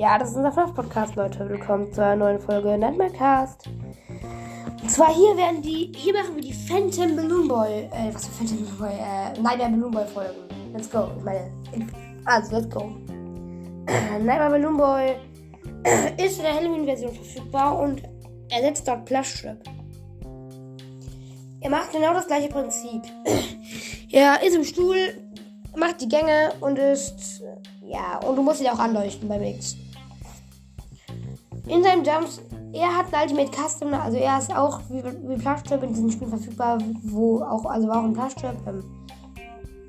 [0.00, 1.46] Ja, das ist unser Fluff-Podcast, Leute.
[1.46, 3.68] Willkommen zu einer neuen Folge Nightmare Cast.
[4.80, 8.32] Und zwar hier werden die, hier machen wir die Phantom Balloon Boy, äh, was für
[8.32, 10.72] Phantom Balloon Boy, äh, Nightmare Balloon Boy Folgen.
[10.72, 11.08] Let's go.
[11.18, 11.52] Ich meine,
[12.24, 12.80] also, let's go.
[14.24, 15.16] Nightmare Balloon Boy
[16.16, 18.02] ist in der Halloween-Version verfügbar und
[18.48, 19.58] ersetzt dort Plush Trip.
[21.60, 23.02] Er macht genau das gleiche Prinzip.
[24.12, 24.96] er ist im Stuhl,
[25.76, 27.42] macht die Gänge und ist.
[27.82, 29.76] Ja, und du musst ihn auch anleuchten beim Mix.
[31.66, 32.40] In seinem Jumps,
[32.72, 36.28] er hat ein Ultimate Custom, also er ist auch wie, wie Plushtrap in diesem Spiel
[36.28, 38.56] verfügbar, wo auch, also war auch ein Plushtrap.
[38.66, 38.84] Ähm,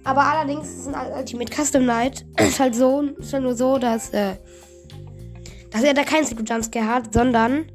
[0.03, 4.09] aber allerdings ist ein Ultimate Custom Night ist halt so, ist halt nur so, dass,
[4.11, 4.35] äh,
[5.69, 7.65] dass er da keinen Secret Jumpscare hat, sondern,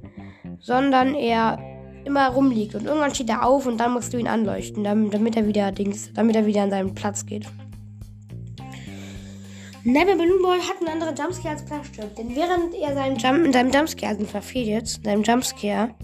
[0.60, 1.58] sondern er
[2.04, 5.36] immer rumliegt und irgendwann steht er auf und dann musst du ihn anleuchten, damit, damit
[5.36, 7.46] er wieder Dings, damit er wieder an seinen Platz geht.
[9.86, 13.52] Never Balloon Boy hat einen anderen Jumpscare als Plushtrap, denn während er seinen Jump, in
[13.52, 15.94] seinem Jumpscare, also verfehlt jetzt, in seinem Jumpscare,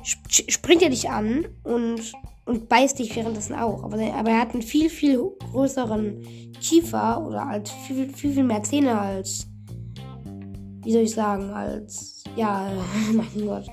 [0.00, 2.00] sp springt er dich an und,
[2.46, 3.84] und beißt dich währenddessen auch.
[3.84, 5.20] Aber, aber er hat einen viel, viel
[5.52, 9.46] größeren Kiefer oder halt viel, viel, viel mehr Zähne als,
[10.82, 12.72] wie soll ich sagen, als, ja,
[13.12, 13.66] mein Gott.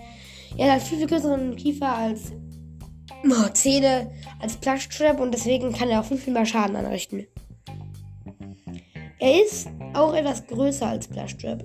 [0.58, 2.34] Er hat viel, viel größeren Kiefer als
[3.24, 7.26] oh, Zähne, als Plushtrap und deswegen kann er auch viel, viel mehr Schaden anrichten.
[9.24, 11.64] Er ist auch etwas größer als Plushtrap.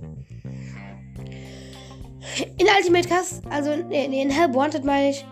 [2.56, 5.26] In Ultimate Cast, also nee, in Help Wanted meine ich,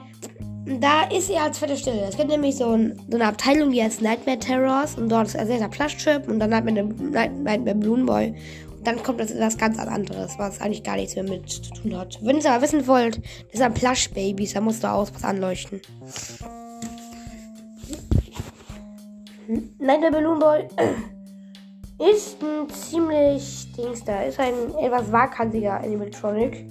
[0.80, 2.00] da ist er als fette Stelle.
[2.00, 5.36] Es gibt nämlich so, ein, so, eine Abteilung, die heißt Nightmare Terrors und dort ist
[5.36, 8.34] er sehr Plushtrap und dann hat man den Nightmare Balloon Boy.
[8.76, 11.96] Und dann kommt das etwas ganz anderes, was eigentlich gar nichts mehr mit zu tun
[11.96, 12.18] hat.
[12.22, 13.20] Wenn ihr es aber wissen wollt,
[13.52, 15.80] das sind Plush Babys, da musst du aus was anleuchten.
[19.78, 20.66] Nightmare Balloon Boy
[21.98, 24.22] ist ein ziemlich Dings da.
[24.22, 26.66] Ist ein etwas waghalsiger Animatronic.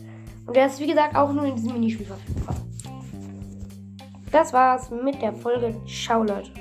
[0.46, 2.56] Und der ist, wie gesagt, auch nur in diesem Minispiel verfügbar.
[4.32, 5.76] Das war's mit der Folge.
[5.88, 6.52] Ciao, Leute.